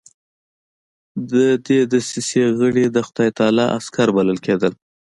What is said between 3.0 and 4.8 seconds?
خدای تعالی عسکر بلل کېدل.